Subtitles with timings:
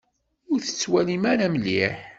[0.51, 1.95] Ur tettwalim ara mliḥ.